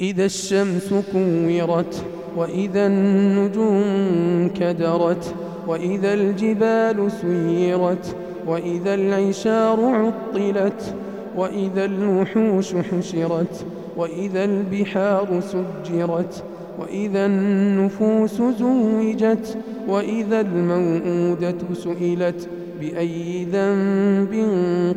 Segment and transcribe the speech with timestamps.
[0.00, 2.04] إذا الشمس كورت
[2.36, 5.34] وإذا النجوم كدرت
[5.66, 10.94] وإذا الجبال سيرت وإذا العشار عطلت
[11.36, 16.44] وإذا الوحوش حشرت وإذا البحار سجرت
[16.78, 19.58] وإذا النفوس زوجت
[19.88, 22.48] وإذا الموءودة سئلت
[22.80, 24.34] بأي ذنب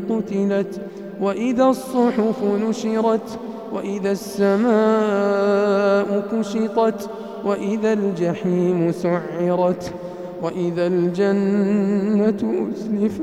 [0.09, 0.81] قتلت
[1.21, 3.39] وإذا الصحف نشرت
[3.73, 7.09] وإذا السماء كشطت
[7.45, 9.93] وإذا الجحيم سعرت
[10.41, 13.21] وإذا الجنة أزلفت.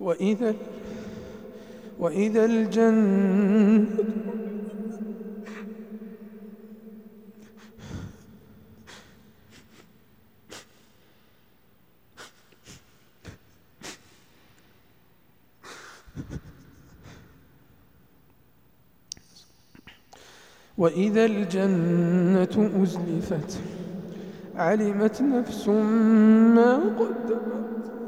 [0.00, 0.54] وإذا
[1.98, 3.86] وإذا الجنة
[20.78, 23.58] وإذا الجنة أزلفت
[24.56, 27.99] علمت نفس ما قدمت.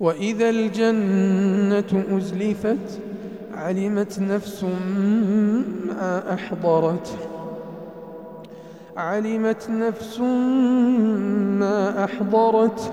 [0.00, 3.00] وإذا الجنة أزلفت
[3.54, 4.64] علمت نفس
[5.86, 7.16] ما أحضرت.
[8.96, 10.20] علمت نفس
[11.60, 12.92] ما أحضرت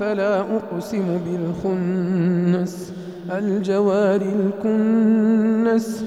[0.00, 2.92] فلا أقسم بالخنس.
[3.30, 6.04] الجوار الكنس.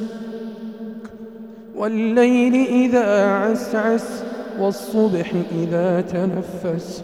[1.75, 4.23] والليل إذا عسعس
[4.59, 7.03] والصبح إذا تنفس.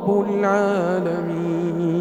[0.00, 1.99] رب العالمين.